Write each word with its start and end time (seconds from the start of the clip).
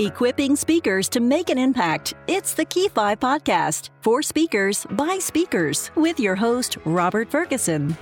Equipping 0.00 0.56
speakers 0.56 1.10
to 1.10 1.20
make 1.20 1.50
an 1.50 1.58
impact. 1.58 2.14
It's 2.26 2.54
the 2.54 2.64
Key 2.64 2.88
5 2.88 3.20
podcast 3.20 3.90
for 4.00 4.22
speakers 4.22 4.86
by 4.92 5.18
speakers 5.18 5.90
with 5.94 6.18
your 6.18 6.36
host, 6.36 6.78
Robert 6.86 7.30
Ferguson. 7.30 7.98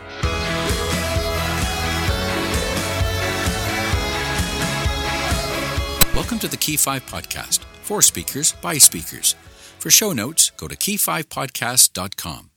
Welcome 6.15 6.39
to 6.39 6.47
the 6.47 6.57
Key 6.57 6.77
5 6.77 7.05
podcast 7.05 7.65
for 7.83 8.01
speakers 8.01 8.53
by 8.53 8.79
speakers. 8.79 9.35
For 9.81 9.91
show 9.91 10.13
notes, 10.13 10.51
go 10.51 10.69
to 10.69 10.77
key5podcast.com. 10.77 12.51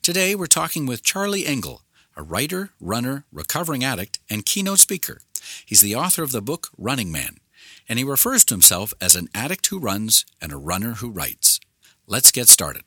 Today 0.00 0.34
we're 0.34 0.46
talking 0.46 0.86
with 0.86 1.02
Charlie 1.02 1.44
Engle, 1.44 1.82
a 2.16 2.22
writer, 2.22 2.70
runner, 2.80 3.26
recovering 3.30 3.84
addict, 3.84 4.20
and 4.30 4.46
keynote 4.46 4.78
speaker. 4.78 5.20
He's 5.66 5.82
the 5.82 5.94
author 5.94 6.22
of 6.22 6.32
the 6.32 6.40
book 6.40 6.68
Running 6.78 7.12
Man, 7.12 7.36
and 7.88 7.98
he 7.98 8.04
refers 8.04 8.44
to 8.46 8.54
himself 8.54 8.94
as 9.00 9.14
an 9.14 9.28
addict 9.34 9.66
who 9.68 9.78
runs 9.78 10.24
and 10.40 10.52
a 10.52 10.56
runner 10.56 10.94
who 10.94 11.10
writes. 11.10 11.60
Let's 12.06 12.30
get 12.30 12.48
started. 12.48 12.82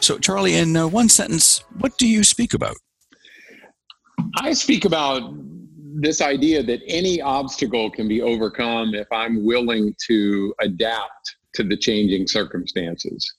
So, 0.00 0.18
Charlie, 0.18 0.54
in 0.54 0.76
uh, 0.76 0.88
one 0.88 1.08
sentence, 1.08 1.62
what 1.78 1.96
do 1.98 2.08
you 2.08 2.24
speak 2.24 2.54
about? 2.54 2.76
I 4.38 4.52
speak 4.52 4.84
about 4.84 5.34
this 6.00 6.20
idea 6.20 6.62
that 6.62 6.80
any 6.86 7.20
obstacle 7.20 7.90
can 7.90 8.08
be 8.08 8.22
overcome 8.22 8.94
if 8.94 9.06
I'm 9.12 9.44
willing 9.44 9.94
to 10.06 10.54
adapt 10.60 11.36
to 11.54 11.62
the 11.62 11.76
changing 11.76 12.26
circumstances. 12.26 13.30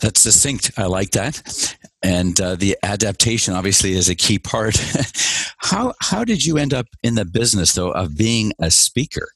That's 0.00 0.20
succinct. 0.20 0.72
I 0.76 0.86
like 0.86 1.12
that. 1.12 1.76
And 2.02 2.40
uh, 2.40 2.56
the 2.56 2.76
adaptation 2.82 3.54
obviously 3.54 3.92
is 3.92 4.08
a 4.08 4.14
key 4.14 4.38
part. 4.38 4.76
how 5.58 5.94
how 6.00 6.24
did 6.24 6.44
you 6.44 6.58
end 6.58 6.74
up 6.74 6.86
in 7.02 7.14
the 7.14 7.24
business 7.24 7.74
though 7.74 7.92
of 7.92 8.16
being 8.16 8.52
a 8.58 8.70
speaker? 8.70 9.28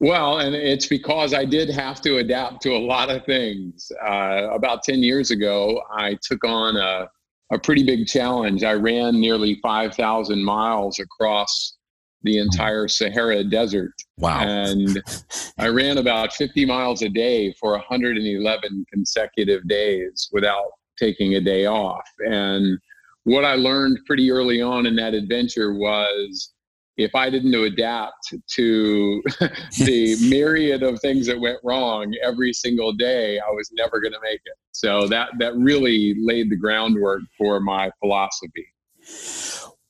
Well, 0.00 0.38
and 0.38 0.54
it's 0.54 0.86
because 0.86 1.34
I 1.34 1.44
did 1.44 1.70
have 1.70 2.00
to 2.02 2.18
adapt 2.18 2.62
to 2.62 2.70
a 2.70 2.78
lot 2.78 3.10
of 3.10 3.24
things. 3.24 3.90
Uh, 4.06 4.48
about 4.52 4.82
ten 4.82 5.02
years 5.02 5.30
ago, 5.30 5.82
I 5.90 6.16
took 6.22 6.44
on 6.44 6.76
a 6.76 7.08
a 7.50 7.58
pretty 7.58 7.82
big 7.82 8.06
challenge. 8.06 8.62
I 8.62 8.74
ran 8.74 9.18
nearly 9.18 9.58
five 9.62 9.94
thousand 9.94 10.44
miles 10.44 10.98
across 10.98 11.78
the 12.22 12.36
hmm. 12.36 12.42
entire 12.42 12.88
Sahara 12.88 13.44
Desert. 13.44 13.94
Wow. 14.18 14.40
And 14.40 15.02
I 15.58 15.68
ran 15.68 15.98
about 15.98 16.32
50 16.32 16.64
miles 16.66 17.02
a 17.02 17.08
day 17.08 17.52
for 17.60 17.72
111 17.72 18.86
consecutive 18.92 19.66
days 19.68 20.28
without 20.32 20.72
taking 20.98 21.34
a 21.34 21.40
day 21.40 21.66
off. 21.66 22.08
And 22.18 22.78
what 23.24 23.44
I 23.44 23.54
learned 23.54 23.98
pretty 24.06 24.30
early 24.30 24.60
on 24.60 24.86
in 24.86 24.96
that 24.96 25.14
adventure 25.14 25.74
was 25.74 26.52
if 26.96 27.14
I 27.14 27.30
didn't 27.30 27.54
adapt 27.54 28.34
to 28.54 29.22
the 29.78 30.16
myriad 30.28 30.82
of 30.82 31.00
things 31.00 31.26
that 31.28 31.38
went 31.38 31.58
wrong 31.62 32.12
every 32.22 32.52
single 32.52 32.92
day, 32.92 33.38
I 33.38 33.50
was 33.50 33.70
never 33.72 34.00
going 34.00 34.12
to 34.12 34.20
make 34.22 34.40
it. 34.44 34.54
So 34.72 35.06
that 35.08 35.30
that 35.38 35.56
really 35.56 36.14
laid 36.18 36.50
the 36.50 36.56
groundwork 36.56 37.20
for 37.36 37.60
my 37.60 37.90
philosophy. 38.00 38.66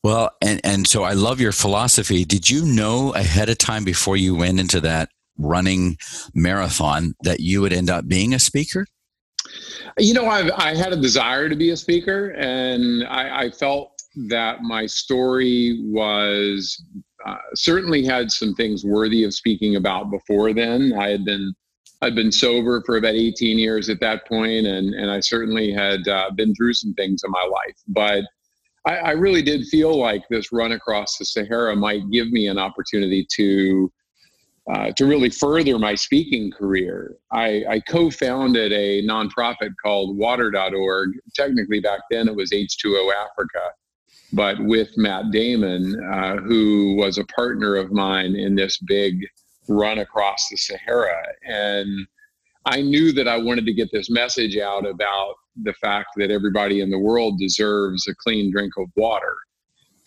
Well, 0.05 0.31
and, 0.41 0.61
and 0.63 0.87
so 0.87 1.03
I 1.03 1.15
love 1.15 1.41
your 1.41 1.53
philosophy. 1.53 2.25
Did 2.25 2.49
you 2.49 2.65
know 2.65 3.13
ahead 3.15 3.49
of 3.49 3.59
time 3.59 3.85
before 3.85 4.17
you 4.17 4.35
went 4.35 4.61
into 4.61 4.81
that 4.81 5.09
running 5.39 5.97
marathon 6.35 7.15
that 7.23 7.41
you 7.41 7.61
would 7.63 7.73
end 7.73 7.91
up 7.91 8.07
being 8.07 8.33
a 8.33 8.39
speaker? 8.39 8.87
You 9.99 10.15
know, 10.15 10.27
I've, 10.27 10.51
I 10.57 10.75
had 10.75 10.93
a 10.93 10.97
desire 10.97 11.49
to 11.49 11.57
be 11.57 11.71
a 11.71 11.77
speaker, 11.77 12.31
and 12.31 13.05
I, 13.05 13.45
I 13.45 13.51
felt 13.51 14.01
that 14.29 14.63
my 14.63 14.87
story 14.87 15.81
was 15.85 16.83
uh, 17.27 17.37
certainly 17.55 18.05
had 18.05 18.31
some 18.31 18.55
things 18.55 18.85
worthy 18.85 19.25
of 19.25 19.35
speaking 19.35 19.77
about 19.77 20.11
before 20.11 20.53
then. 20.53 20.93
I 20.99 21.09
had 21.09 21.25
been 21.25 21.53
I'd 22.01 22.15
been 22.15 22.31
sober 22.31 22.81
for 22.87 22.97
about 22.97 23.15
18 23.15 23.59
years 23.59 23.89
at 23.89 23.99
that 24.01 24.27
point, 24.27 24.67
and 24.67 24.95
and 24.95 25.11
I 25.11 25.21
certainly 25.21 25.73
had 25.73 26.07
uh, 26.07 26.31
been 26.31 26.55
through 26.55 26.75
some 26.75 26.95
things 26.95 27.23
in 27.25 27.31
my 27.31 27.43
life, 27.43 27.77
but 27.89 28.25
I, 28.87 28.97
I, 28.97 29.11
really 29.13 29.43
did 29.43 29.67
feel 29.67 29.97
like 29.97 30.23
this 30.31 30.53
run 30.53 30.73
across 30.73 31.19
the 31.19 31.25
Sahara 31.25 31.75
might 31.75 32.09
give 32.11 32.31
me 32.31 32.47
an 32.47 32.59
opportunity 32.59 33.27
to 33.33 33.93
uh, 34.73 34.93
to 34.93 35.07
really 35.07 35.31
further 35.31 35.79
my 35.79 35.95
speaking 35.95 36.51
career. 36.51 37.17
I, 37.33 37.65
I, 37.69 37.81
co-founded 37.81 38.71
a 38.73 39.03
nonprofit 39.03 39.73
called 39.83 40.17
Water.org. 40.19 41.11
Technically, 41.35 41.81
back 41.81 42.01
then 42.11 42.29
it 42.29 42.35
was 42.35 42.51
H2O 42.51 43.11
Africa, 43.15 43.73
but 44.33 44.61
with 44.61 44.91
Matt 44.99 45.31
Damon, 45.31 45.99
uh, 46.13 46.37
who 46.37 46.97
was 46.97 47.17
a 47.17 47.25
partner 47.25 47.77
of 47.77 47.93
mine 47.93 48.37
in 48.37 48.55
this 48.55 48.79
big 48.79 49.27
run 49.69 50.01
across 50.01 50.49
the 50.51 50.57
Sahara, 50.57 51.23
and 51.47 52.07
I 52.67 52.83
knew 52.83 53.13
that 53.13 53.27
I 53.27 53.39
wanted 53.39 53.65
to 53.67 53.73
get 53.73 53.89
this 53.91 54.11
message 54.11 54.59
out 54.59 54.87
about 54.87 55.37
the 55.63 55.73
fact 55.75 56.09
that 56.17 56.31
everybody 56.31 56.83
in 56.83 56.91
the 56.91 56.99
world 56.99 57.39
deserves 57.39 58.07
a 58.07 58.15
clean 58.15 58.53
drink 58.53 58.75
of 58.77 58.89
water. 58.97 59.35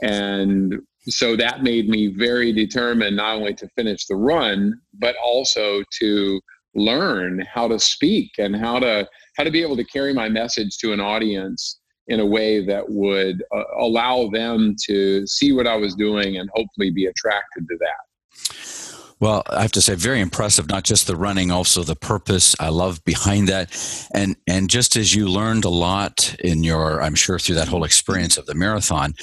And 0.03 0.75
so 1.07 1.35
that 1.35 1.63
made 1.63 1.89
me 1.89 2.07
very 2.07 2.53
determined 2.53 3.15
not 3.15 3.35
only 3.35 3.53
to 3.55 3.67
finish 3.75 4.05
the 4.05 4.15
run, 4.15 4.79
but 4.99 5.15
also 5.23 5.83
to 5.99 6.39
learn 6.75 7.43
how 7.53 7.67
to 7.67 7.79
speak 7.79 8.31
and 8.37 8.55
how 8.55 8.79
to 8.79 9.07
how 9.37 9.43
to 9.43 9.51
be 9.51 9.61
able 9.61 9.75
to 9.75 9.83
carry 9.83 10.13
my 10.13 10.29
message 10.29 10.77
to 10.77 10.93
an 10.93 10.99
audience 10.99 11.79
in 12.07 12.19
a 12.19 12.25
way 12.25 12.65
that 12.65 12.83
would 12.89 13.43
uh, 13.55 13.63
allow 13.79 14.29
them 14.29 14.75
to 14.85 15.25
see 15.27 15.53
what 15.53 15.67
I 15.67 15.75
was 15.75 15.95
doing 15.95 16.37
and 16.37 16.49
hopefully 16.53 16.91
be 16.91 17.05
attracted 17.05 17.67
to 17.67 17.77
that. 17.79 19.01
Well, 19.19 19.43
I 19.51 19.61
have 19.61 19.71
to 19.73 19.81
say, 19.81 19.93
very 19.93 20.19
impressive. 20.19 20.67
Not 20.67 20.83
just 20.83 21.05
the 21.05 21.15
running, 21.15 21.51
also 21.51 21.83
the 21.83 21.95
purpose. 21.95 22.55
I 22.59 22.69
love 22.69 23.03
behind 23.05 23.47
that, 23.49 23.69
and 24.15 24.35
and 24.47 24.67
just 24.67 24.95
as 24.95 25.13
you 25.13 25.27
learned 25.27 25.63
a 25.63 25.69
lot 25.69 26.35
in 26.39 26.63
your, 26.63 27.01
I'm 27.01 27.13
sure 27.13 27.37
through 27.37 27.55
that 27.55 27.67
whole 27.67 27.83
experience 27.83 28.37
of 28.37 28.47
the 28.47 28.55
marathon. 28.55 29.13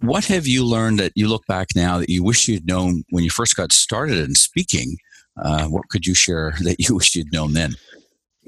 What 0.00 0.26
have 0.26 0.46
you 0.46 0.64
learned 0.64 1.00
that 1.00 1.12
you 1.16 1.28
look 1.28 1.46
back 1.46 1.68
now 1.74 1.98
that 1.98 2.08
you 2.08 2.22
wish 2.22 2.46
you'd 2.48 2.66
known 2.66 3.04
when 3.10 3.24
you 3.24 3.30
first 3.30 3.56
got 3.56 3.72
started 3.72 4.18
in 4.18 4.34
speaking? 4.34 4.96
Uh, 5.36 5.66
what 5.66 5.88
could 5.88 6.06
you 6.06 6.14
share 6.14 6.54
that 6.62 6.76
you 6.78 6.96
wish 6.96 7.14
you'd 7.14 7.32
known 7.32 7.52
then? 7.52 7.74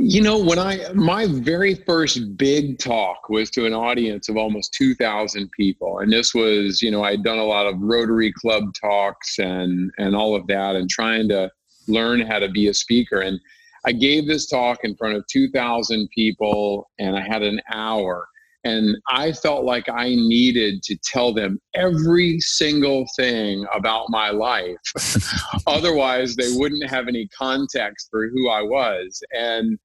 You 0.03 0.23
know, 0.23 0.39
when 0.39 0.59
I 0.59 0.91
my 0.95 1.27
very 1.27 1.75
first 1.75 2.39
big 2.39 2.79
talk 2.79 3.29
was 3.29 3.51
to 3.51 3.67
an 3.67 3.75
audience 3.75 4.31
of 4.31 4.39
almost 4.39 4.73
2,000 4.73 5.51
people, 5.51 5.99
and 5.99 6.11
this 6.11 6.35
was, 6.35 6.81
you 6.81 6.91
know, 6.91 7.05
I'd 7.05 7.23
done 7.23 7.37
a 7.37 7.45
lot 7.45 7.67
of 7.67 7.79
Rotary 7.79 8.33
Club 8.33 8.65
talks 8.81 9.39
and 9.39 9.91
and 9.99 10.17
all 10.17 10.35
of 10.35 10.47
that, 10.47 10.75
and 10.75 10.89
trying 10.89 11.29
to 11.29 11.51
learn 11.87 12.23
how 12.23 12.39
to 12.39 12.49
be 12.49 12.69
a 12.69 12.75
speaker. 12.75 13.21
And 13.21 13.39
I 13.85 13.93
gave 13.93 14.27
this 14.27 14.47
talk 14.47 14.79
in 14.85 14.97
front 14.97 15.17
of 15.17 15.27
2,000 15.27 16.09
people, 16.15 16.91
and 16.99 17.15
I 17.17 17.21
had 17.21 17.43
an 17.43 17.61
hour, 17.73 18.27
and 18.65 18.97
I 19.09 19.33
felt 19.33 19.65
like 19.65 19.89
I 19.89 20.09
needed 20.11 20.83
to 20.83 20.97
tell 21.03 21.33
them 21.33 21.59
every 21.75 22.39
single 22.41 23.07
thing 23.17 23.65
about 23.75 24.11
my 24.11 24.31
life. 24.31 24.77
Otherwise, 25.67 26.37
they 26.37 26.53
wouldn't 26.53 26.89
have 26.89 27.09
any 27.09 27.27
context 27.29 28.09
for 28.11 28.29
who 28.29 28.51
I 28.51 28.61
was. 28.63 29.23
And 29.33 29.79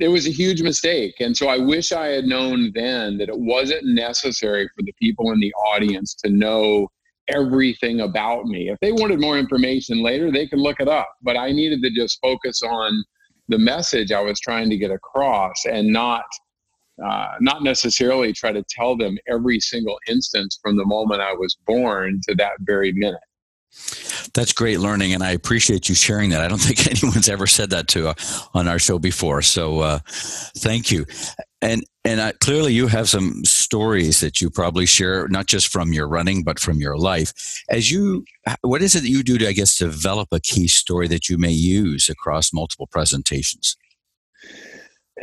it 0.00 0.08
was 0.08 0.26
a 0.26 0.32
huge 0.32 0.60
mistake. 0.60 1.14
And 1.20 1.36
so 1.36 1.48
I 1.48 1.58
wish 1.58 1.92
I 1.92 2.08
had 2.08 2.24
known 2.24 2.72
then 2.74 3.16
that 3.18 3.28
it 3.28 3.38
wasn't 3.38 3.86
necessary 3.86 4.68
for 4.74 4.82
the 4.82 4.92
people 5.00 5.30
in 5.30 5.38
the 5.38 5.54
audience 5.54 6.14
to 6.24 6.30
know 6.30 6.88
everything 7.28 8.00
about 8.00 8.46
me. 8.46 8.70
If 8.70 8.78
they 8.80 8.90
wanted 8.90 9.20
more 9.20 9.38
information 9.38 10.02
later, 10.02 10.32
they 10.32 10.48
could 10.48 10.58
look 10.58 10.80
it 10.80 10.88
up. 10.88 11.08
But 11.22 11.36
I 11.36 11.52
needed 11.52 11.82
to 11.82 11.90
just 11.90 12.18
focus 12.20 12.62
on 12.62 13.04
the 13.48 13.58
message 13.58 14.10
I 14.10 14.20
was 14.20 14.40
trying 14.40 14.68
to 14.70 14.76
get 14.76 14.90
across 14.90 15.64
and 15.70 15.92
not 15.92 16.24
uh, 17.04 17.28
not 17.40 17.62
necessarily 17.62 18.32
try 18.32 18.52
to 18.52 18.64
tell 18.68 18.96
them 18.96 19.18
every 19.28 19.60
single 19.60 19.98
instance 20.08 20.58
from 20.62 20.76
the 20.76 20.84
moment 20.84 21.20
I 21.20 21.32
was 21.32 21.56
born 21.66 22.20
to 22.28 22.34
that 22.36 22.52
very 22.60 22.92
minute. 22.92 23.20
That's 24.34 24.52
great 24.52 24.80
learning, 24.80 25.12
and 25.12 25.22
I 25.22 25.32
appreciate 25.32 25.88
you 25.88 25.94
sharing 25.94 26.30
that. 26.30 26.42
I 26.42 26.48
don't 26.48 26.58
think 26.58 26.86
anyone's 26.86 27.28
ever 27.28 27.46
said 27.46 27.70
that 27.70 27.88
to 27.88 28.08
uh, 28.08 28.14
on 28.54 28.68
our 28.68 28.78
show 28.78 28.98
before, 28.98 29.42
so 29.42 29.80
uh, 29.80 29.98
thank 30.06 30.90
you. 30.90 31.06
And 31.60 31.84
and 32.04 32.20
uh, 32.20 32.32
clearly, 32.40 32.72
you 32.72 32.86
have 32.86 33.08
some 33.08 33.44
stories 33.44 34.20
that 34.20 34.40
you 34.40 34.48
probably 34.48 34.86
share, 34.86 35.28
not 35.28 35.46
just 35.46 35.68
from 35.68 35.92
your 35.92 36.08
running, 36.08 36.42
but 36.42 36.58
from 36.58 36.78
your 36.78 36.96
life. 36.96 37.32
As 37.68 37.90
you, 37.90 38.24
what 38.62 38.80
is 38.80 38.94
it 38.94 39.00
that 39.00 39.10
you 39.10 39.22
do 39.22 39.36
to, 39.38 39.48
I 39.48 39.52
guess, 39.52 39.76
develop 39.76 40.28
a 40.32 40.40
key 40.40 40.68
story 40.68 41.08
that 41.08 41.28
you 41.28 41.36
may 41.36 41.50
use 41.50 42.08
across 42.08 42.52
multiple 42.52 42.86
presentations? 42.86 43.76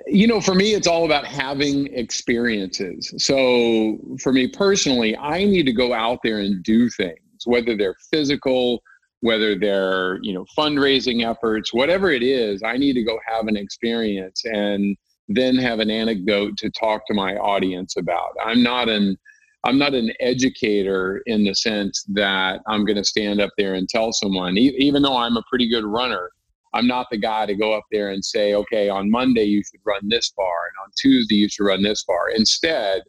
You 0.07 0.27
know, 0.27 0.41
for 0.41 0.55
me, 0.55 0.73
it's 0.73 0.87
all 0.87 1.05
about 1.05 1.25
having 1.25 1.87
experiences. 1.93 3.13
So, 3.17 3.97
for 4.21 4.31
me 4.31 4.47
personally, 4.47 5.15
I 5.17 5.45
need 5.45 5.65
to 5.65 5.73
go 5.73 5.93
out 5.93 6.19
there 6.23 6.39
and 6.39 6.63
do 6.63 6.89
things 6.89 7.19
whether 7.45 7.75
they're 7.77 7.95
physical, 8.11 8.81
whether 9.21 9.57
they're 9.57 10.19
you 10.21 10.33
know 10.33 10.45
fundraising 10.57 11.29
efforts, 11.29 11.73
whatever 11.73 12.11
it 12.11 12.23
is. 12.23 12.63
I 12.63 12.77
need 12.77 12.93
to 12.93 13.03
go 13.03 13.19
have 13.27 13.47
an 13.47 13.57
experience 13.57 14.43
and 14.45 14.95
then 15.27 15.55
have 15.55 15.79
an 15.79 15.89
anecdote 15.89 16.57
to 16.57 16.69
talk 16.71 17.05
to 17.07 17.13
my 17.13 17.35
audience 17.35 17.97
about. 17.97 18.31
I'm 18.43 18.61
not 18.61 18.89
an 18.89 19.17
I'm 19.63 19.79
not 19.79 19.95
an 19.95 20.11
educator 20.19 21.23
in 21.25 21.43
the 21.43 21.55
sense 21.55 22.03
that 22.13 22.61
I'm 22.67 22.85
going 22.85 22.97
to 22.97 23.03
stand 23.03 23.41
up 23.41 23.49
there 23.57 23.73
and 23.73 23.89
tell 23.89 24.13
someone, 24.13 24.57
e- 24.57 24.75
even 24.77 25.01
though 25.01 25.17
I'm 25.17 25.37
a 25.37 25.43
pretty 25.49 25.67
good 25.67 25.83
runner, 25.83 26.29
I'm 26.75 26.87
not 26.87 27.07
the 27.09 27.17
guy 27.17 27.45
to 27.45 27.55
go 27.55 27.73
up 27.73 27.85
there 27.91 28.09
and 28.09 28.23
say, 28.23 28.53
okay, 28.53 28.89
on 28.89 29.09
Monday 29.09 29.45
you 29.45 29.63
should 29.63 29.79
run 29.85 30.01
this 30.03 30.31
far, 30.35 30.45
and 30.67 30.85
on 30.85 30.91
Tuesday 30.97 31.35
you 31.35 31.49
should 31.49 31.65
run 31.65 31.81
this 31.81 32.03
far. 32.03 32.29
Instead, 32.29 33.01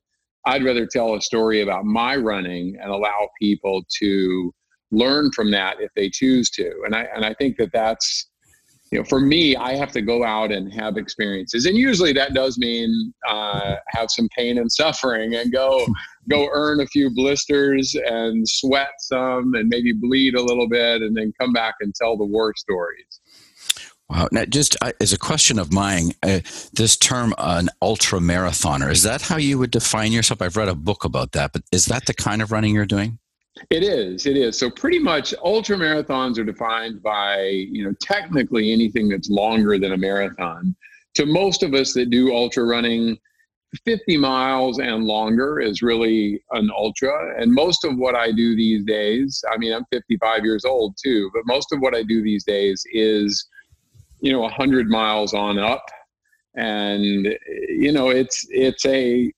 I'd 0.46 0.64
rather 0.64 0.86
tell 0.86 1.14
a 1.14 1.20
story 1.20 1.60
about 1.60 1.84
my 1.84 2.14
running 2.16 2.76
and 2.80 2.90
allow 2.90 3.28
people 3.40 3.84
to 3.98 4.54
learn 4.92 5.32
from 5.32 5.50
that 5.50 5.80
if 5.80 5.90
they 5.96 6.08
choose 6.08 6.48
to. 6.50 6.72
And 6.84 6.94
I 6.94 7.08
and 7.14 7.24
I 7.24 7.34
think 7.34 7.56
that 7.58 7.72
that's 7.72 8.28
you 8.92 8.98
know, 8.98 9.04
for 9.04 9.18
me, 9.18 9.56
I 9.56 9.74
have 9.74 9.90
to 9.92 10.00
go 10.00 10.24
out 10.24 10.52
and 10.52 10.72
have 10.72 10.96
experiences, 10.96 11.66
and 11.66 11.76
usually 11.76 12.12
that 12.12 12.34
does 12.34 12.56
mean 12.56 13.12
uh, 13.28 13.76
have 13.88 14.06
some 14.10 14.28
pain 14.36 14.58
and 14.58 14.70
suffering, 14.70 15.34
and 15.34 15.52
go 15.52 15.84
go 16.30 16.48
earn 16.52 16.80
a 16.80 16.86
few 16.86 17.10
blisters 17.12 17.96
and 18.06 18.48
sweat 18.48 18.92
some, 19.00 19.54
and 19.54 19.68
maybe 19.68 19.92
bleed 19.92 20.36
a 20.36 20.42
little 20.42 20.68
bit, 20.68 21.02
and 21.02 21.16
then 21.16 21.32
come 21.40 21.52
back 21.52 21.74
and 21.80 21.92
tell 21.96 22.16
the 22.16 22.24
war 22.24 22.52
stories. 22.56 23.20
Wow. 24.08 24.28
Now, 24.30 24.44
just 24.44 24.76
uh, 24.82 24.92
as 25.00 25.12
a 25.12 25.18
question 25.18 25.58
of 25.58 25.72
mine, 25.72 26.12
uh, 26.22 26.40
this 26.72 26.96
term, 26.96 27.34
uh, 27.38 27.56
an 27.58 27.70
ultra 27.82 28.20
marathoner, 28.20 28.90
is 28.90 29.02
that 29.02 29.20
how 29.20 29.36
you 29.36 29.58
would 29.58 29.72
define 29.72 30.12
yourself? 30.12 30.40
I've 30.40 30.56
read 30.56 30.68
a 30.68 30.76
book 30.76 31.04
about 31.04 31.32
that, 31.32 31.52
but 31.52 31.62
is 31.72 31.86
that 31.86 32.06
the 32.06 32.14
kind 32.14 32.40
of 32.40 32.52
running 32.52 32.74
you're 32.74 32.86
doing? 32.86 33.18
It 33.70 33.82
is. 33.82 34.26
It 34.26 34.36
is. 34.36 34.56
So 34.58 34.70
pretty 34.70 34.98
much 34.98 35.34
ultra 35.42 35.76
marathons 35.76 36.38
are 36.38 36.44
defined 36.44 37.02
by, 37.02 37.40
you 37.40 37.84
know, 37.84 37.94
technically 38.00 38.72
anything 38.72 39.08
that's 39.08 39.30
longer 39.30 39.78
than 39.78 39.92
a 39.92 39.96
marathon. 39.96 40.76
To 41.14 41.26
most 41.26 41.62
of 41.62 41.74
us 41.74 41.92
that 41.94 42.10
do 42.10 42.32
ultra 42.34 42.64
running, 42.64 43.18
50 43.84 44.18
miles 44.18 44.78
and 44.78 45.04
longer 45.04 45.58
is 45.60 45.82
really 45.82 46.42
an 46.52 46.70
ultra. 46.76 47.40
And 47.40 47.52
most 47.52 47.84
of 47.84 47.96
what 47.96 48.14
I 48.14 48.30
do 48.30 48.54
these 48.54 48.84
days, 48.84 49.42
I 49.52 49.56
mean, 49.56 49.72
I'm 49.72 49.86
55 49.90 50.44
years 50.44 50.64
old 50.64 50.96
too, 51.02 51.30
but 51.34 51.42
most 51.46 51.72
of 51.72 51.80
what 51.80 51.94
I 51.94 52.02
do 52.02 52.22
these 52.22 52.44
days 52.44 52.84
is, 52.92 53.48
you 54.20 54.32
know, 54.32 54.40
100 54.40 54.88
miles 54.88 55.34
on 55.34 55.58
up. 55.58 55.84
And, 56.56 57.36
you 57.68 57.92
know, 57.92 58.08
it's, 58.08 58.46
it's 58.50 58.84
a, 58.86 59.32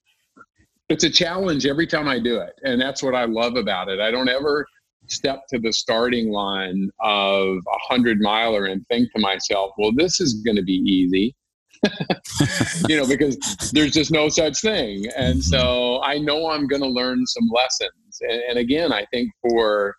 it's 0.89 1.05
a 1.05 1.11
challenge 1.11 1.67
every 1.67 1.87
time 1.87 2.09
I 2.09 2.19
do 2.19 2.39
it. 2.39 2.53
And 2.63 2.81
that's 2.81 3.03
what 3.03 3.15
I 3.15 3.25
love 3.25 3.57
about 3.57 3.89
it. 3.89 4.01
I 4.01 4.11
don't 4.11 4.29
ever 4.29 4.67
step 5.09 5.47
to 5.49 5.59
the 5.59 5.73
starting 5.73 6.31
line 6.31 6.91
of 7.01 7.57
a 7.57 7.79
hundred 7.89 8.21
miler 8.21 8.67
and 8.67 8.87
think 8.89 9.11
to 9.15 9.21
myself, 9.21 9.73
well, 9.79 9.93
this 9.95 10.21
is 10.21 10.35
going 10.45 10.57
to 10.57 10.63
be 10.63 10.75
easy. 10.75 11.35
you 12.89 12.97
know, 12.97 13.07
because 13.07 13.37
there's 13.73 13.93
just 13.93 14.11
no 14.11 14.29
such 14.29 14.61
thing. 14.61 15.05
And 15.17 15.39
mm-hmm. 15.39 15.41
so 15.41 16.03
I 16.03 16.19
know 16.19 16.51
I'm 16.51 16.67
going 16.67 16.83
to 16.83 16.89
learn 16.89 17.25
some 17.27 17.49
lessons. 17.55 18.19
And, 18.21 18.43
and 18.51 18.59
again, 18.59 18.93
I 18.93 19.07
think 19.13 19.31
for 19.43 19.95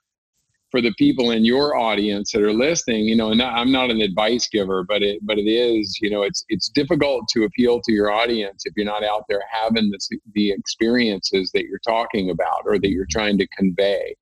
for 0.71 0.81
the 0.81 0.94
people 0.98 1.31
in 1.31 1.45
your 1.45 1.75
audience 1.75 2.31
that 2.31 2.42
are 2.42 2.54
listening, 2.54 3.06
you 3.06 3.16
know, 3.16 3.31
and 3.31 3.42
I'm 3.42 3.71
not 3.71 3.89
an 3.89 4.01
advice 4.01 4.48
giver, 4.48 4.83
but 4.83 5.01
it 5.01 5.19
but 5.24 5.38
it 5.38 5.50
is, 5.50 5.98
you 6.01 6.10
know, 6.10 6.24
it's 6.24 6.45
it's 6.50 6.69
difficult 6.69 7.27
to 7.30 7.44
appeal 7.44 7.81
to 7.81 7.92
your 7.92 8.12
audience 8.12 8.63
if 8.66 8.74
you're 8.75 8.86
not 8.86 9.04
out 9.04 9.25
there 9.27 9.42
having 9.51 9.89
the 9.89 10.19
the 10.33 10.51
experiences 10.51 11.51
that 11.54 11.66
you're 11.66 11.80
talking 11.80 12.30
about 12.30 12.62
or 12.66 12.80
that 12.80 12.89
you're 12.89 13.07
trying 13.10 13.38
to 13.38 13.48
convey. 13.48 14.16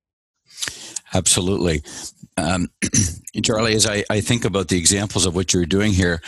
Absolutely. 1.14 1.82
Um, 2.36 2.68
Charlie, 3.42 3.74
as 3.74 3.86
I, 3.86 4.04
I 4.10 4.20
think 4.20 4.44
about 4.44 4.68
the 4.68 4.78
examples 4.78 5.26
of 5.26 5.34
what 5.34 5.52
you're 5.52 5.66
doing 5.66 5.92
here, 5.92 6.20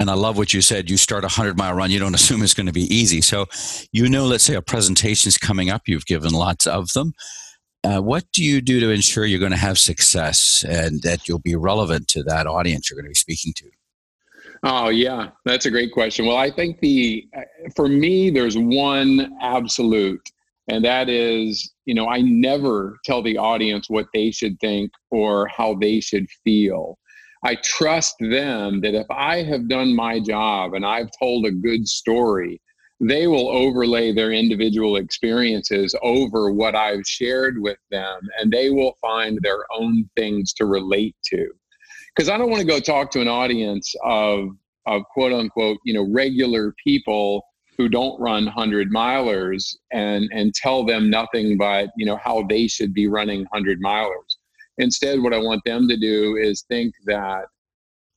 and 0.00 0.10
I 0.10 0.14
love 0.14 0.36
what 0.36 0.52
you 0.52 0.60
said, 0.60 0.90
you 0.90 0.96
start 0.96 1.24
a 1.24 1.26
100 1.26 1.56
mile 1.56 1.74
run, 1.74 1.90
you 1.90 1.98
don't 1.98 2.14
assume 2.14 2.42
it's 2.42 2.54
going 2.54 2.66
to 2.66 2.72
be 2.72 2.94
easy. 2.94 3.20
So, 3.20 3.46
you 3.92 4.08
know, 4.08 4.26
let's 4.26 4.44
say 4.44 4.54
a 4.54 4.62
presentation's 4.62 5.38
coming 5.38 5.70
up, 5.70 5.82
you've 5.86 6.06
given 6.06 6.32
lots 6.32 6.66
of 6.66 6.92
them. 6.92 7.14
Uh, 7.86 8.00
what 8.00 8.24
do 8.32 8.42
you 8.42 8.60
do 8.60 8.80
to 8.80 8.90
ensure 8.90 9.24
you're 9.24 9.38
going 9.38 9.52
to 9.52 9.56
have 9.56 9.78
success 9.78 10.64
and 10.68 11.02
that 11.02 11.28
you'll 11.28 11.38
be 11.38 11.54
relevant 11.54 12.08
to 12.08 12.20
that 12.24 12.48
audience 12.48 12.90
you're 12.90 12.96
going 12.96 13.04
to 13.04 13.10
be 13.10 13.14
speaking 13.14 13.52
to? 13.52 13.70
Oh 14.64 14.88
yeah, 14.88 15.28
that's 15.44 15.66
a 15.66 15.70
great 15.70 15.92
question. 15.92 16.26
Well, 16.26 16.36
I 16.36 16.50
think 16.50 16.80
the 16.80 17.24
for 17.76 17.86
me 17.88 18.30
there's 18.30 18.58
one 18.58 19.36
absolute 19.40 20.28
and 20.68 20.84
that 20.84 21.08
is, 21.08 21.72
you 21.84 21.94
know, 21.94 22.08
I 22.08 22.22
never 22.22 22.98
tell 23.04 23.22
the 23.22 23.38
audience 23.38 23.88
what 23.88 24.06
they 24.12 24.32
should 24.32 24.58
think 24.58 24.90
or 25.12 25.46
how 25.46 25.74
they 25.74 26.00
should 26.00 26.26
feel. 26.42 26.98
I 27.44 27.56
trust 27.62 28.16
them 28.18 28.80
that 28.80 28.94
if 28.94 29.06
I 29.10 29.44
have 29.44 29.68
done 29.68 29.94
my 29.94 30.18
job 30.18 30.74
and 30.74 30.84
I've 30.84 31.10
told 31.20 31.46
a 31.46 31.52
good 31.52 31.86
story, 31.86 32.60
they 33.00 33.26
will 33.26 33.48
overlay 33.48 34.12
their 34.12 34.32
individual 34.32 34.96
experiences 34.96 35.94
over 36.02 36.50
what 36.50 36.74
I've 36.74 37.06
shared 37.06 37.60
with 37.60 37.78
them 37.90 38.20
and 38.38 38.50
they 38.50 38.70
will 38.70 38.96
find 39.00 39.38
their 39.42 39.64
own 39.74 40.08
things 40.16 40.52
to 40.54 40.64
relate 40.64 41.14
to. 41.26 41.48
Because 42.14 42.30
I 42.30 42.38
don't 42.38 42.50
want 42.50 42.62
to 42.62 42.66
go 42.66 42.80
talk 42.80 43.10
to 43.12 43.20
an 43.20 43.28
audience 43.28 43.94
of, 44.02 44.48
of 44.86 45.02
quote 45.12 45.32
unquote, 45.32 45.78
you 45.84 45.92
know, 45.92 46.08
regular 46.10 46.74
people 46.82 47.44
who 47.76 47.90
don't 47.90 48.18
run 48.18 48.46
100 48.46 48.90
milers 48.90 49.76
and, 49.92 50.30
and 50.32 50.54
tell 50.54 50.82
them 50.82 51.10
nothing 51.10 51.58
but, 51.58 51.90
you 51.98 52.06
know, 52.06 52.16
how 52.16 52.42
they 52.48 52.66
should 52.66 52.94
be 52.94 53.06
running 53.06 53.40
100 53.50 53.82
milers. 53.82 54.36
Instead, 54.78 55.20
what 55.20 55.34
I 55.34 55.38
want 55.38 55.62
them 55.66 55.86
to 55.88 55.96
do 55.98 56.36
is 56.36 56.62
think 56.62 56.94
that 57.04 57.44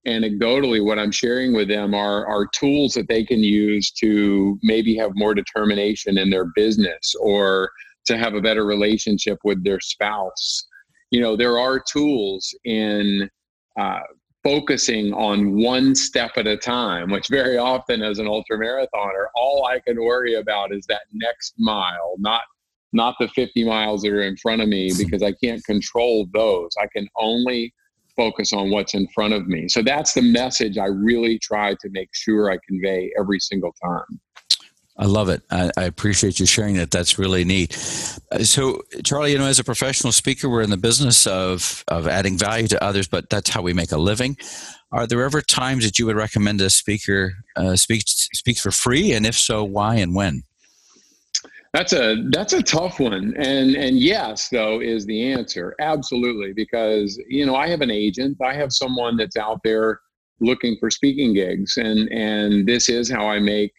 anecdotally 0.07 0.83
what 0.83 0.97
i'm 0.97 1.11
sharing 1.11 1.53
with 1.53 1.67
them 1.67 1.93
are 1.93 2.25
are 2.25 2.47
tools 2.47 2.93
that 2.93 3.07
they 3.09 3.23
can 3.23 3.39
use 3.39 3.91
to 3.91 4.57
maybe 4.63 4.95
have 4.95 5.11
more 5.15 5.33
determination 5.33 6.17
in 6.17 6.29
their 6.29 6.45
business 6.55 7.13
or 7.21 7.69
to 8.09 8.17
have 8.17 8.33
a 8.33 8.41
better 8.41 8.65
relationship 8.65 9.37
with 9.43 9.63
their 9.63 9.79
spouse. 9.79 10.67
You 11.11 11.21
know 11.21 11.35
there 11.35 11.57
are 11.57 11.79
tools 11.79 12.53
in 12.65 13.29
uh, 13.79 13.99
focusing 14.43 15.13
on 15.13 15.61
one 15.61 15.93
step 15.95 16.31
at 16.37 16.47
a 16.47 16.57
time 16.57 17.11
which 17.11 17.27
very 17.29 17.57
often 17.57 18.01
as 18.01 18.19
an 18.19 18.27
ultra 18.27 18.57
marathoner 18.57 19.25
all 19.35 19.65
i 19.65 19.79
can 19.79 20.01
worry 20.01 20.35
about 20.35 20.73
is 20.73 20.85
that 20.87 21.01
next 21.11 21.55
mile 21.57 22.15
not 22.19 22.43
not 22.93 23.15
the 23.19 23.27
50 23.27 23.65
miles 23.65 24.01
that 24.01 24.13
are 24.13 24.21
in 24.21 24.37
front 24.37 24.61
of 24.61 24.69
me 24.69 24.91
because 24.97 25.21
i 25.21 25.33
can't 25.43 25.63
control 25.65 26.25
those. 26.33 26.71
I 26.81 26.87
can 26.87 27.07
only 27.17 27.73
focus 28.19 28.51
on 28.51 28.69
what's 28.69 28.93
in 28.93 29.07
front 29.07 29.33
of 29.33 29.47
me. 29.47 29.69
So 29.69 29.81
that's 29.81 30.11
the 30.11 30.21
message 30.21 30.77
I 30.77 30.87
really 30.87 31.39
try 31.39 31.73
to 31.75 31.89
make 31.91 32.09
sure 32.11 32.51
I 32.51 32.57
convey 32.67 33.11
every 33.17 33.39
single 33.39 33.73
time. 33.81 34.19
I 34.97 35.05
love 35.05 35.29
it. 35.29 35.41
I, 35.49 35.71
I, 35.77 35.83
appreciate 35.83 36.41
you 36.41 36.45
sharing 36.45 36.75
that. 36.75 36.91
That's 36.91 37.17
really 37.17 37.45
neat. 37.45 37.71
Uh, 38.33 38.39
so, 38.39 38.81
Charlie, 39.05 39.31
you 39.31 39.37
know, 39.37 39.45
as 39.45 39.57
a 39.57 39.63
professional 39.63 40.11
speaker, 40.11 40.49
we're 40.49 40.61
in 40.61 40.69
the 40.69 40.75
business 40.89 41.25
of 41.25 41.85
of 41.87 42.05
adding 42.05 42.37
value 42.37 42.67
to 42.67 42.83
others, 42.83 43.07
but 43.07 43.29
that's 43.29 43.49
how 43.49 43.61
we 43.61 43.71
make 43.71 43.93
a 43.93 43.97
living. 43.97 44.35
Are 44.91 45.07
there 45.07 45.23
ever 45.23 45.41
times 45.41 45.85
that 45.85 45.97
you 45.99 46.05
would 46.07 46.17
recommend 46.17 46.59
a 46.59 46.69
speaker 46.69 47.35
uh, 47.55 47.77
speak 47.77 48.03
speaks 48.05 48.59
for 48.59 48.71
free, 48.71 49.13
and 49.13 49.25
if 49.25 49.35
so, 49.35 49.63
why 49.63 49.95
and 49.95 50.13
when? 50.13 50.43
That's 51.73 51.93
a 51.93 52.15
that's 52.31 52.53
a 52.53 52.63
tough 52.63 52.99
one, 52.99 53.35
and 53.37 53.75
and 53.75 53.99
yes, 53.99 54.49
though 54.49 54.81
is 54.81 55.05
the 55.05 55.31
answer. 55.31 55.75
Absolutely, 55.79 56.51
because 56.51 57.21
you 57.27 57.45
know 57.45 57.55
I 57.55 57.67
have 57.67 57.81
an 57.81 57.91
agent, 57.91 58.37
I 58.43 58.53
have 58.55 58.73
someone 58.73 59.17
that's 59.17 59.37
out 59.37 59.59
there 59.63 59.99
looking 60.39 60.77
for 60.79 60.89
speaking 60.89 61.33
gigs, 61.33 61.77
and 61.77 62.09
and 62.11 62.67
this 62.67 62.89
is 62.89 63.11
how 63.11 63.27
I 63.27 63.39
make 63.39 63.71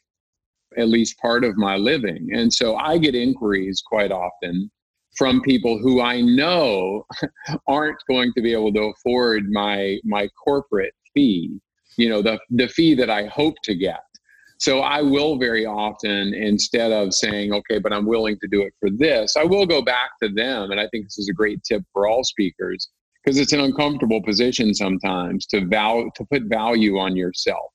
at 0.78 0.88
least 0.88 1.18
part 1.18 1.42
of 1.42 1.56
my 1.56 1.76
living, 1.76 2.28
and 2.32 2.52
so 2.52 2.76
I 2.76 2.96
get 2.96 3.16
inquiries 3.16 3.82
quite 3.84 4.12
often 4.12 4.70
from 5.16 5.40
people 5.42 5.76
who 5.76 6.00
I 6.00 6.20
know 6.20 7.04
aren't 7.66 7.98
going 8.08 8.32
to 8.34 8.40
be 8.40 8.52
able 8.52 8.72
to 8.74 8.92
afford 8.96 9.50
my 9.50 9.98
my 10.04 10.28
corporate 10.44 10.94
fee, 11.12 11.58
you 11.96 12.08
know 12.08 12.22
the 12.22 12.38
the 12.50 12.68
fee 12.68 12.94
that 12.94 13.10
I 13.10 13.26
hope 13.26 13.56
to 13.64 13.74
get 13.74 14.04
so 14.60 14.80
I 14.80 15.00
will 15.00 15.38
very 15.38 15.64
often, 15.64 16.34
instead 16.34 16.92
of 16.92 17.14
saying, 17.14 17.54
okay, 17.54 17.78
but 17.78 17.94
I'm 17.94 18.04
willing 18.04 18.38
to 18.40 18.46
do 18.46 18.60
it 18.60 18.74
for 18.78 18.90
this, 18.90 19.34
I 19.34 19.42
will 19.42 19.64
go 19.64 19.80
back 19.80 20.10
to 20.22 20.28
them. 20.28 20.70
And 20.70 20.78
I 20.78 20.86
think 20.88 21.06
this 21.06 21.18
is 21.18 21.30
a 21.30 21.32
great 21.32 21.64
tip 21.64 21.82
for 21.94 22.06
all 22.06 22.22
speakers 22.22 22.90
because 23.24 23.38
it's 23.38 23.54
an 23.54 23.60
uncomfortable 23.60 24.22
position 24.22 24.74
sometimes 24.74 25.46
to 25.46 25.64
val- 25.64 26.10
to 26.14 26.24
put 26.30 26.42
value 26.44 26.98
on 26.98 27.16
yourself. 27.16 27.70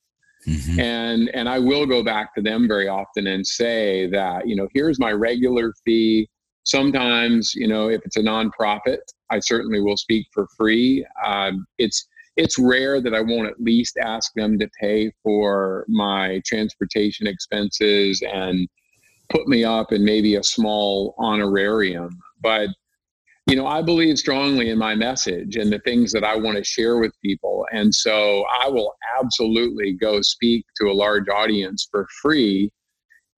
Mm-hmm. 0.48 0.80
And 0.80 1.30
and 1.34 1.50
I 1.50 1.58
will 1.58 1.88
go 1.88 2.04
back 2.04 2.36
to 2.36 2.42
them 2.44 2.68
very 2.68 2.88
often 2.88 3.26
and 3.26 3.46
say 3.46 4.08
that, 4.12 4.48
you 4.48 4.56
know, 4.56 4.68
here's 4.76 5.00
my 5.00 5.12
regular 5.12 5.74
fee. 5.84 6.30
Sometimes, 6.66 7.56
you 7.56 7.68
know, 7.68 7.90
if 7.90 8.02
it's 8.06 8.18
a 8.18 8.22
nonprofit, 8.22 9.00
I 9.32 9.40
certainly 9.40 9.82
will 9.82 9.98
speak 9.98 10.28
for 10.32 10.48
free. 10.56 11.04
Um, 11.26 11.66
it's 11.80 12.08
it's 12.38 12.60
rare 12.60 13.02
that 13.02 13.14
I 13.14 13.22
won't 13.22 13.48
at 13.48 13.62
least 13.62 13.98
ask 13.98 14.34
them 14.34 14.60
to 14.60 14.70
pay 14.80 15.12
for 15.24 15.86
my 15.88 16.42
transportation 16.46 17.28
expenses 17.28 18.22
and 18.22 18.68
put 19.30 19.48
me 19.48 19.64
up 19.64 19.92
in 19.92 20.04
maybe 20.04 20.36
a 20.36 20.44
small 20.44 21.16
honorarium. 21.18 22.20
But, 22.42 22.70
you 23.48 23.56
know, 23.56 23.68
I 23.68 23.82
believe 23.82 24.20
strongly 24.20 24.70
in 24.70 24.78
my 24.78 24.96
message 24.96 25.56
and 25.56 25.72
the 25.72 25.80
things 25.80 26.12
that 26.12 26.24
I 26.24 26.36
want 26.36 26.58
to 26.58 26.64
share 26.64 26.98
with 26.98 27.14
people. 27.24 27.66
And 27.72 27.94
so 27.94 28.44
I 28.62 28.70
will 28.70 28.94
absolutely 29.20 29.94
go 29.94 30.22
speak 30.22 30.66
to 30.82 30.90
a 30.90 30.94
large 30.94 31.30
audience 31.30 31.88
for 31.90 32.08
free 32.22 32.72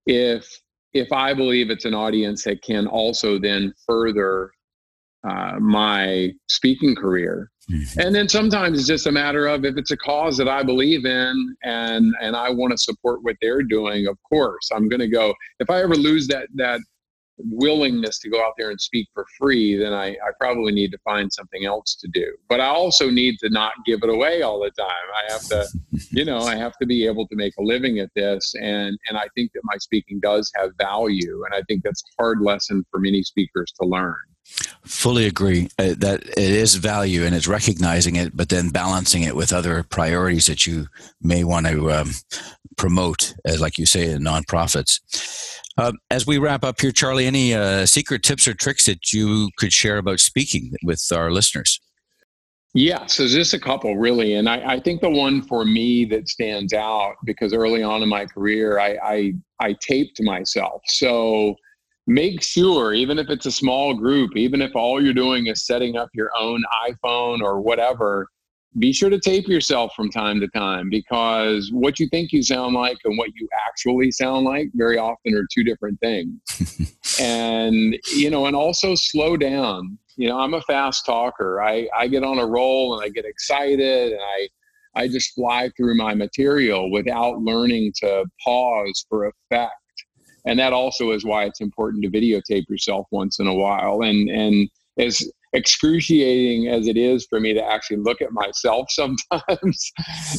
if 0.06 0.50
if 0.94 1.12
I 1.12 1.34
believe 1.34 1.70
it's 1.70 1.86
an 1.86 1.94
audience 1.94 2.44
that 2.46 2.64
can 2.64 2.88
also 2.88 3.38
then 3.38 3.74
further 3.86 4.52
uh, 5.28 5.60
my 5.60 6.32
speaking 6.48 6.96
career. 6.96 7.50
Mm-hmm. 7.72 8.00
And 8.00 8.16
then 8.16 8.30
sometimes 8.30 8.80
it's 8.80 8.88
just 8.88 9.08
a 9.08 9.12
matter 9.12 9.48
of 9.48 9.66
if 9.66 9.78
it's 9.78 9.92
a 9.92 9.98
cause 9.98 10.38
that 10.38 10.48
I 10.48 10.64
believe 10.64 11.06
in 11.06 11.56
and 11.64 12.14
and 12.22 12.36
I 12.36 12.50
want 12.50 12.72
to 12.72 12.78
support 12.78 13.24
what 13.24 13.36
they're 13.42 13.64
doing, 13.64 14.08
of 14.08 14.18
course, 14.30 14.70
I'm 14.74 14.88
going 14.88 15.02
to 15.02 15.10
go. 15.10 15.34
If 15.60 15.70
I 15.70 15.82
ever 15.82 15.96
lose 15.96 16.28
that 16.28 16.48
that 16.56 16.80
willingness 17.38 18.20
to 18.20 18.30
go 18.30 18.44
out 18.44 18.54
there 18.58 18.72
and 18.72 18.80
speak 18.80 19.08
for 19.14 19.26
free, 19.38 19.78
then 19.78 19.94
I, 19.94 20.10
I 20.12 20.32
probably 20.40 20.72
need 20.72 20.92
to 20.92 20.98
find 21.00 21.32
something 21.32 21.66
else 21.66 21.96
to 21.96 22.08
do. 22.08 22.36
But 22.50 22.60
I 22.60 22.68
also 22.68 23.10
need 23.10 23.38
to 23.40 23.50
not 23.50 23.74
give 23.86 24.00
it 24.04 24.10
away 24.10 24.42
all 24.42 24.60
the 24.60 24.72
time. 24.72 24.88
I 24.90 25.32
have 25.32 25.42
to, 25.50 25.68
you 26.12 26.26
know, 26.26 26.40
I 26.40 26.56
have 26.56 26.74
to 26.82 26.88
be 26.88 27.06
able 27.06 27.28
to 27.28 27.36
make 27.36 27.54
a 27.60 27.64
living 27.64 28.00
at 28.00 28.10
this. 28.16 28.54
And, 28.60 28.98
and 29.08 29.18
I 29.18 29.28
think 29.36 29.52
that 29.54 29.62
my 29.64 29.78
speaking 29.78 30.20
does 30.20 30.52
have 30.56 30.72
value. 30.80 31.44
And 31.46 31.54
I 31.54 31.62
think 31.68 31.84
that's 31.84 32.02
a 32.02 32.22
hard 32.22 32.42
lesson 32.42 32.86
for 32.92 33.00
many 33.00 33.24
speakers 33.24 33.72
to 33.82 33.88
learn. 33.88 34.16
Fully 34.88 35.26
agree 35.26 35.70
uh, 35.78 35.96
that 35.98 36.24
it 36.24 36.38
is 36.38 36.76
value 36.76 37.24
and 37.24 37.36
it's 37.36 37.48
recognizing 37.48 38.16
it, 38.16 38.36
but 38.36 38.50
then 38.50 38.70
balancing 38.70 39.24
it 39.24 39.36
with 39.36 39.54
other 39.54 39.84
priorities 39.84 40.48
that 40.48 40.66
you 40.66 40.88
may 41.22 41.44
want 41.44 41.68
to 41.68 41.92
um, 41.92 42.12
promote, 42.78 43.34
as 43.46 43.60
like 43.62 43.78
you 43.78 43.86
say, 43.86 44.10
in 44.10 44.22
nonprofits. 44.22 45.00
Uh, 45.78 45.92
as 46.10 46.26
we 46.26 46.38
wrap 46.38 46.64
up 46.64 46.82
here, 46.82 46.92
Charlie, 46.92 47.28
any 47.28 47.54
uh, 47.54 47.86
secret 47.86 48.24
tips 48.24 48.48
or 48.48 48.54
tricks 48.54 48.86
that 48.86 49.14
you 49.14 49.50
could 49.58 49.72
share 49.72 49.98
about 49.98 50.20
speaking 50.20 50.72
with 50.84 51.04
our 51.14 51.32
listeners? 51.32 51.80
Yeah, 52.74 53.06
so 53.08 53.28
just 53.28 53.54
a 53.54 53.60
couple 53.60 53.98
really, 53.98 54.36
and 54.36 54.48
I, 54.48 54.74
I, 54.74 54.80
think 54.80 55.02
the 55.02 55.10
one 55.10 55.42
for 55.42 55.66
me 55.66 56.06
that 56.06 56.30
stands 56.30 56.74
out 56.74 57.16
because 57.26 57.54
early 57.54 57.82
on 57.82 58.04
in 58.04 58.10
my 58.10 58.26
career, 58.26 58.80
I, 58.80 58.98
I 59.04 59.34
I 59.60 59.76
taped 59.82 60.22
myself. 60.22 60.82
So 60.86 61.56
make 62.08 62.42
sure, 62.42 62.94
even 62.94 63.20
if 63.20 63.30
it's 63.30 63.46
a 63.46 63.52
small 63.52 63.94
group, 63.94 64.36
even 64.36 64.62
if 64.62 64.76
all 64.76 65.04
you're 65.04 65.14
doing 65.14 65.48
is 65.48 65.66
setting 65.66 65.98
up 65.98 66.10
your 66.14 66.32
own 66.40 66.64
iPhone 66.90 67.42
or 67.42 67.62
whatever, 67.62 68.28
be 68.80 68.94
sure 68.94 69.10
to 69.10 69.20
tape 69.20 69.48
yourself 69.48 69.94
from 69.96 70.10
time 70.10 70.40
to 70.40 70.48
time 70.50 70.90
because 70.90 71.70
what 71.72 72.00
you 72.00 72.08
think 72.10 72.32
you 72.32 72.44
sound 72.44 72.76
like 72.76 72.98
and 73.06 73.18
what 73.18 73.30
you 73.36 73.48
actually 73.68 74.12
sound 74.12 74.46
like 74.46 74.70
very 74.76 74.98
often 74.98 75.34
are 75.34 75.48
two 75.54 75.64
different 75.64 76.00
things. 76.00 76.40
and, 77.20 77.98
you 78.16 78.30
know, 78.30 78.46
and 78.46 78.56
also 78.56 78.94
slow 78.96 79.36
down. 79.36 79.98
You 80.16 80.30
know, 80.30 80.40
I'm 80.40 80.54
a 80.54 80.62
fast 80.62 81.06
talker. 81.06 81.62
I, 81.62 81.88
I 81.96 82.08
get 82.08 82.24
on 82.24 82.40
a 82.40 82.46
roll 82.46 82.96
and 82.96 83.04
I 83.04 83.10
get 83.10 83.26
excited 83.26 84.14
and 84.14 84.22
I, 84.22 84.48
I 84.96 85.08
just 85.08 85.34
fly 85.34 85.70
through 85.76 85.96
my 85.96 86.14
material 86.14 86.92
without 86.92 87.40
learning 87.40 87.94
to 87.98 88.26
pause 88.44 89.06
for 89.10 89.26
effect. 89.26 89.74
And 90.48 90.58
that 90.60 90.74
also 90.74 91.12
is 91.12 91.26
why 91.26 91.44
it's 91.44 91.62
important 91.62 92.04
to 92.04 92.10
videotape 92.10 92.70
yourself 92.70 93.06
once 93.12 93.40
in 93.40 93.48
a 93.48 93.54
while. 93.54 94.02
And, 94.02 94.30
and 94.30 94.70
as, 94.98 95.30
excruciating 95.54 96.68
as 96.68 96.88
it 96.88 96.98
is 96.98 97.26
for 97.30 97.40
me 97.40 97.54
to 97.54 97.64
actually 97.64 97.98
look 97.98 98.22
at 98.22 98.32
myself 98.32 98.88
sometimes, 98.92 99.92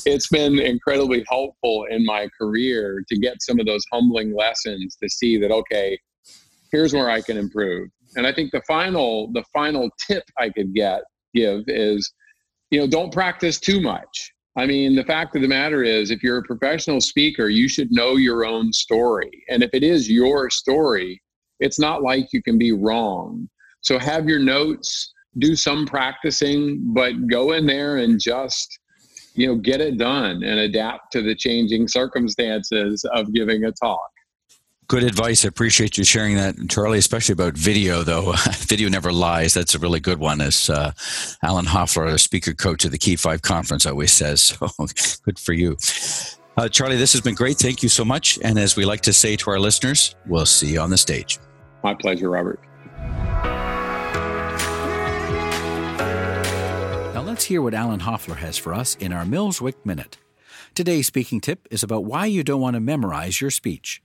it's 0.06 0.28
been 0.28 0.58
incredibly 0.58 1.24
helpful 1.28 1.86
in 1.90 2.04
my 2.04 2.28
career 2.40 3.02
to 3.08 3.18
get 3.18 3.42
some 3.42 3.60
of 3.60 3.66
those 3.66 3.84
humbling 3.92 4.34
lessons 4.34 4.96
to 5.02 5.08
see 5.08 5.38
that, 5.38 5.50
okay, 5.50 5.98
here's 6.72 6.94
where 6.94 7.10
I 7.10 7.20
can 7.20 7.36
improve. 7.36 7.88
And 8.16 8.26
I 8.26 8.32
think 8.32 8.52
the 8.52 8.62
final, 8.66 9.30
the 9.32 9.44
final 9.52 9.90
tip 10.06 10.24
I 10.38 10.48
could 10.48 10.74
get, 10.74 11.02
give 11.34 11.64
is, 11.66 12.10
you 12.70 12.80
know, 12.80 12.86
don't 12.86 13.12
practice 13.12 13.60
too 13.60 13.80
much. 13.80 14.32
I 14.58 14.66
mean, 14.66 14.96
the 14.96 15.04
fact 15.04 15.36
of 15.36 15.42
the 15.42 15.48
matter 15.48 15.84
is, 15.84 16.10
if 16.10 16.20
you're 16.20 16.38
a 16.38 16.42
professional 16.42 17.00
speaker, 17.00 17.48
you 17.48 17.68
should 17.68 17.92
know 17.92 18.16
your 18.16 18.44
own 18.44 18.72
story. 18.72 19.44
And 19.48 19.62
if 19.62 19.70
it 19.72 19.84
is 19.84 20.10
your 20.10 20.50
story, 20.50 21.22
it's 21.60 21.78
not 21.78 22.02
like 22.02 22.26
you 22.32 22.42
can 22.42 22.58
be 22.58 22.72
wrong. 22.72 23.48
So 23.82 24.00
have 24.00 24.28
your 24.28 24.40
notes, 24.40 25.12
do 25.38 25.54
some 25.54 25.86
practicing, 25.86 26.92
but 26.92 27.28
go 27.28 27.52
in 27.52 27.66
there 27.66 27.98
and 27.98 28.20
just 28.20 28.80
you 29.34 29.46
know 29.46 29.54
get 29.54 29.80
it 29.80 29.96
done 29.96 30.42
and 30.42 30.58
adapt 30.58 31.12
to 31.12 31.22
the 31.22 31.36
changing 31.36 31.86
circumstances 31.86 33.04
of 33.14 33.32
giving 33.32 33.62
a 33.62 33.70
talk. 33.70 34.10
Good 34.88 35.04
advice. 35.04 35.44
I 35.44 35.48
appreciate 35.48 35.98
you 35.98 36.04
sharing 36.04 36.36
that, 36.36 36.56
Charlie, 36.70 36.96
especially 36.96 37.34
about 37.34 37.52
video, 37.52 38.02
though. 38.02 38.32
video 38.56 38.88
never 38.88 39.12
lies. 39.12 39.52
That's 39.52 39.74
a 39.74 39.78
really 39.78 40.00
good 40.00 40.18
one, 40.18 40.40
as 40.40 40.70
uh, 40.70 40.92
Alan 41.42 41.66
Hoffler, 41.66 42.06
a 42.06 42.18
speaker 42.18 42.54
coach 42.54 42.86
at 42.86 42.90
the 42.90 42.96
Key 42.96 43.16
Five 43.16 43.42
Conference, 43.42 43.84
always 43.84 44.12
says. 44.12 44.56
So 44.78 44.86
good 45.24 45.38
for 45.38 45.52
you. 45.52 45.76
Uh, 46.56 46.68
Charlie, 46.68 46.96
this 46.96 47.12
has 47.12 47.20
been 47.20 47.34
great. 47.34 47.58
Thank 47.58 47.82
you 47.82 47.90
so 47.90 48.04
much. 48.04 48.38
And 48.42 48.58
as 48.58 48.76
we 48.76 48.86
like 48.86 49.02
to 49.02 49.12
say 49.12 49.36
to 49.36 49.50
our 49.50 49.60
listeners, 49.60 50.16
we'll 50.26 50.46
see 50.46 50.72
you 50.72 50.80
on 50.80 50.88
the 50.88 50.96
stage. 50.96 51.38
My 51.84 51.94
pleasure, 51.94 52.30
Robert. 52.30 52.60
Now 57.14 57.22
let's 57.22 57.44
hear 57.44 57.60
what 57.60 57.74
Alan 57.74 58.00
Hoffler 58.00 58.36
has 58.36 58.56
for 58.56 58.72
us 58.72 58.94
in 58.96 59.12
our 59.12 59.24
Millswick 59.24 59.84
Minute. 59.84 60.16
Today's 60.74 61.06
speaking 61.06 61.40
tip 61.40 61.68
is 61.70 61.82
about 61.82 62.04
why 62.04 62.24
you 62.24 62.42
don't 62.42 62.60
want 62.60 62.74
to 62.74 62.80
memorize 62.80 63.40
your 63.40 63.50
speech. 63.50 64.00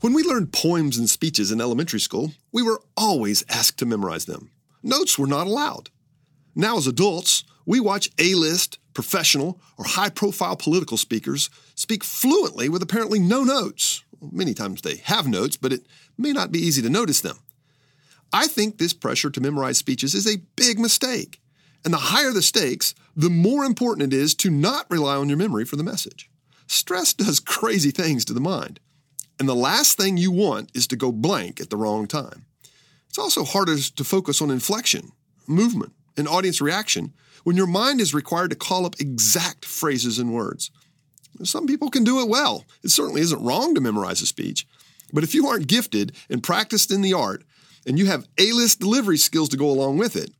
When 0.00 0.14
we 0.14 0.22
learned 0.22 0.54
poems 0.54 0.96
and 0.96 1.10
speeches 1.10 1.52
in 1.52 1.60
elementary 1.60 2.00
school, 2.00 2.32
we 2.52 2.62
were 2.62 2.80
always 2.96 3.44
asked 3.50 3.78
to 3.78 3.86
memorize 3.86 4.24
them. 4.24 4.50
Notes 4.82 5.18
were 5.18 5.26
not 5.26 5.46
allowed. 5.46 5.90
Now, 6.54 6.78
as 6.78 6.86
adults, 6.86 7.44
we 7.66 7.80
watch 7.80 8.10
A 8.18 8.34
list, 8.34 8.78
professional, 8.94 9.60
or 9.76 9.84
high 9.84 10.08
profile 10.08 10.56
political 10.56 10.96
speakers 10.96 11.50
speak 11.74 12.02
fluently 12.02 12.70
with 12.70 12.82
apparently 12.82 13.18
no 13.18 13.44
notes. 13.44 14.02
Many 14.32 14.54
times 14.54 14.80
they 14.80 14.96
have 15.04 15.28
notes, 15.28 15.58
but 15.58 15.72
it 15.72 15.86
may 16.16 16.32
not 16.32 16.50
be 16.50 16.60
easy 16.60 16.80
to 16.80 16.88
notice 16.88 17.20
them. 17.20 17.36
I 18.32 18.46
think 18.46 18.78
this 18.78 18.94
pressure 18.94 19.28
to 19.28 19.40
memorize 19.40 19.76
speeches 19.76 20.14
is 20.14 20.26
a 20.26 20.40
big 20.56 20.78
mistake. 20.78 21.42
And 21.84 21.92
the 21.92 21.98
higher 21.98 22.30
the 22.30 22.40
stakes, 22.40 22.94
the 23.14 23.28
more 23.28 23.64
important 23.64 24.14
it 24.14 24.16
is 24.16 24.34
to 24.36 24.50
not 24.50 24.90
rely 24.90 25.16
on 25.16 25.28
your 25.28 25.36
memory 25.36 25.66
for 25.66 25.76
the 25.76 25.84
message. 25.84 26.30
Stress 26.66 27.12
does 27.12 27.38
crazy 27.56 27.90
things 27.90 28.24
to 28.24 28.32
the 28.32 28.40
mind. 28.40 28.80
And 29.40 29.48
the 29.48 29.54
last 29.56 29.96
thing 29.96 30.18
you 30.18 30.30
want 30.30 30.70
is 30.74 30.86
to 30.88 30.96
go 30.96 31.10
blank 31.10 31.60
at 31.60 31.70
the 31.70 31.76
wrong 31.78 32.06
time. 32.06 32.44
It's 33.08 33.18
also 33.18 33.42
harder 33.42 33.76
to 33.78 34.04
focus 34.04 34.42
on 34.42 34.50
inflection, 34.50 35.12
movement, 35.48 35.94
and 36.16 36.28
audience 36.28 36.60
reaction 36.60 37.14
when 37.42 37.56
your 37.56 37.66
mind 37.66 38.02
is 38.02 38.12
required 38.12 38.50
to 38.50 38.56
call 38.56 38.84
up 38.84 39.00
exact 39.00 39.64
phrases 39.64 40.18
and 40.18 40.34
words. 40.34 40.70
Some 41.42 41.66
people 41.66 41.88
can 41.88 42.04
do 42.04 42.20
it 42.20 42.28
well. 42.28 42.66
It 42.84 42.90
certainly 42.90 43.22
isn't 43.22 43.42
wrong 43.42 43.74
to 43.74 43.80
memorize 43.80 44.20
a 44.20 44.26
speech. 44.26 44.66
But 45.10 45.24
if 45.24 45.34
you 45.34 45.48
aren't 45.48 45.68
gifted 45.68 46.12
and 46.28 46.42
practiced 46.42 46.92
in 46.92 47.00
the 47.00 47.14
art, 47.14 47.42
and 47.86 47.98
you 47.98 48.06
have 48.06 48.28
A 48.36 48.52
list 48.52 48.78
delivery 48.78 49.16
skills 49.16 49.48
to 49.48 49.56
go 49.56 49.70
along 49.70 49.96
with 49.96 50.16
it, 50.16 50.30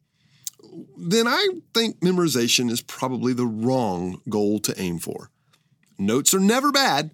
then 0.99 1.27
I 1.27 1.49
think 1.73 2.01
memorization 2.01 2.71
is 2.71 2.83
probably 2.83 3.33
the 3.33 3.47
wrong 3.47 4.21
goal 4.29 4.59
to 4.61 4.79
aim 4.79 4.99
for. 4.99 5.31
Notes 5.99 6.35
are 6.35 6.41
never 6.41 6.71
bad. 6.71 7.13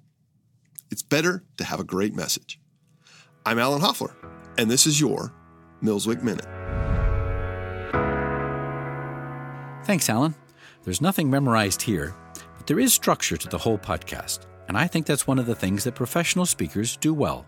It's 0.90 1.02
better 1.02 1.43
to 1.57 1.64
have 1.64 1.81
a 1.81 1.85
great 1.85 2.14
message. 2.14 2.61
I'm 3.45 3.59
Alan 3.59 3.81
Hoffler, 3.81 4.14
and 4.57 4.71
this 4.71 4.87
is 4.87 5.00
your 5.00 5.33
Millswick 5.83 6.23
Minute. 6.23 6.47
Thanks, 9.85 10.09
Alan. 10.09 10.35
There's 10.85 11.00
nothing 11.00 11.28
memorized 11.28 11.83
here, 11.83 12.14
but 12.57 12.69
there 12.69 12.78
is 12.78 12.95
structure 12.95 13.37
to 13.37 13.49
the 13.49 13.59
whole 13.59 13.78
podcast, 13.78 14.47
and 14.69 14.76
I 14.76 14.87
think 14.87 15.07
that's 15.07 15.26
one 15.26 15.40
of 15.40 15.47
the 15.47 15.57
things 15.57 15.83
that 15.85 15.97
professional 15.97 16.47
speakers 16.47 16.97
do 16.97 17.12
well. 17.12 17.47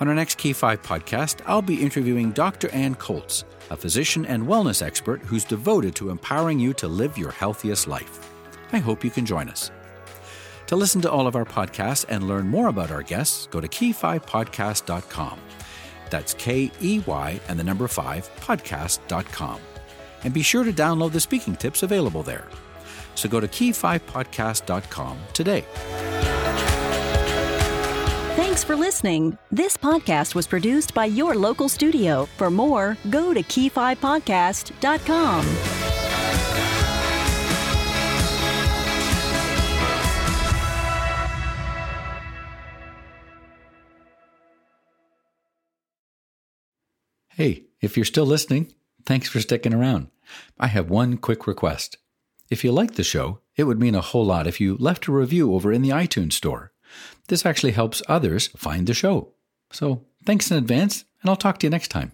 On 0.00 0.08
our 0.08 0.14
next 0.14 0.38
Key 0.38 0.54
5 0.54 0.82
podcast, 0.82 1.42
I'll 1.46 1.62
be 1.62 1.82
interviewing 1.82 2.32
Dr. 2.32 2.70
Ann 2.70 2.94
Colts, 2.94 3.44
a 3.70 3.76
physician 3.76 4.24
and 4.24 4.46
wellness 4.46 4.80
expert 4.80 5.20
who's 5.22 5.44
devoted 5.44 5.94
to 5.96 6.08
empowering 6.08 6.58
you 6.58 6.72
to 6.74 6.88
live 6.88 7.18
your 7.18 7.32
healthiest 7.32 7.86
life. 7.86 8.34
I 8.72 8.78
hope 8.78 9.04
you 9.04 9.10
can 9.10 9.26
join 9.26 9.50
us. 9.50 9.70
To 10.74 10.78
listen 10.78 11.00
to 11.02 11.10
all 11.10 11.28
of 11.28 11.36
our 11.36 11.44
podcasts 11.44 12.04
and 12.08 12.26
learn 12.26 12.48
more 12.48 12.66
about 12.66 12.90
our 12.90 13.04
guests, 13.04 13.46
go 13.46 13.60
to 13.60 13.68
key5podcast.com. 13.68 15.38
That's 16.10 16.34
K 16.34 16.68
E 16.80 17.00
Y 17.06 17.40
and 17.46 17.56
the 17.56 17.62
number 17.62 17.86
5 17.86 18.28
podcast.com. 18.40 19.60
And 20.24 20.34
be 20.34 20.42
sure 20.42 20.64
to 20.64 20.72
download 20.72 21.12
the 21.12 21.20
speaking 21.20 21.54
tips 21.54 21.84
available 21.84 22.24
there. 22.24 22.48
So 23.14 23.28
go 23.28 23.38
to 23.38 23.46
key5podcast.com 23.46 25.18
today. 25.32 25.64
Thanks 28.34 28.64
for 28.64 28.74
listening. 28.74 29.38
This 29.52 29.76
podcast 29.76 30.34
was 30.34 30.48
produced 30.48 30.92
by 30.92 31.04
your 31.04 31.36
local 31.36 31.68
studio. 31.68 32.26
For 32.36 32.50
more, 32.50 32.98
go 33.10 33.32
to 33.32 33.44
key5podcast.com. 33.44 35.73
Hey, 47.36 47.64
if 47.80 47.96
you're 47.96 48.04
still 48.04 48.26
listening, 48.26 48.72
thanks 49.04 49.28
for 49.28 49.40
sticking 49.40 49.74
around. 49.74 50.06
I 50.58 50.68
have 50.68 50.88
one 50.88 51.16
quick 51.16 51.48
request. 51.48 51.96
If 52.48 52.62
you 52.62 52.70
like 52.70 52.94
the 52.94 53.02
show, 53.02 53.40
it 53.56 53.64
would 53.64 53.80
mean 53.80 53.96
a 53.96 54.00
whole 54.00 54.24
lot 54.24 54.46
if 54.46 54.60
you 54.60 54.76
left 54.76 55.08
a 55.08 55.12
review 55.12 55.52
over 55.52 55.72
in 55.72 55.82
the 55.82 55.90
iTunes 55.90 56.34
store. 56.34 56.70
This 57.26 57.44
actually 57.44 57.72
helps 57.72 58.02
others 58.08 58.46
find 58.48 58.86
the 58.86 58.94
show. 58.94 59.32
So 59.72 60.04
thanks 60.24 60.50
in 60.52 60.58
advance, 60.58 61.04
and 61.22 61.30
I'll 61.30 61.36
talk 61.36 61.58
to 61.58 61.66
you 61.66 61.70
next 61.70 61.88
time. 61.88 62.12